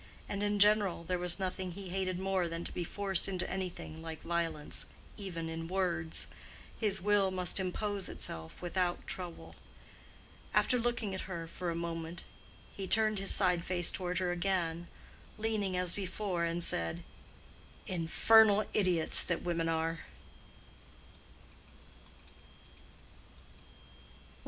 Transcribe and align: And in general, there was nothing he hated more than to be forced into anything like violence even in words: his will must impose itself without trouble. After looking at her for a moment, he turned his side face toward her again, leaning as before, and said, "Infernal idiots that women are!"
And 0.27 0.41
in 0.41 0.57
general, 0.57 1.03
there 1.03 1.19
was 1.19 1.37
nothing 1.37 1.73
he 1.73 1.89
hated 1.89 2.17
more 2.17 2.47
than 2.49 2.63
to 2.63 2.71
be 2.73 2.83
forced 2.83 3.27
into 3.27 3.47
anything 3.47 4.01
like 4.01 4.23
violence 4.23 4.87
even 5.15 5.47
in 5.47 5.67
words: 5.67 6.25
his 6.79 7.03
will 7.03 7.29
must 7.29 7.59
impose 7.59 8.09
itself 8.09 8.63
without 8.63 9.05
trouble. 9.05 9.55
After 10.55 10.79
looking 10.79 11.13
at 11.13 11.29
her 11.29 11.45
for 11.45 11.69
a 11.69 11.75
moment, 11.75 12.23
he 12.75 12.87
turned 12.87 13.19
his 13.19 13.29
side 13.29 13.63
face 13.63 13.91
toward 13.91 14.17
her 14.17 14.31
again, 14.31 14.87
leaning 15.37 15.77
as 15.77 15.93
before, 15.93 16.45
and 16.45 16.63
said, 16.63 17.03
"Infernal 17.85 18.65
idiots 18.73 19.21
that 19.23 19.43
women 19.43 19.69
are!" 19.69 19.99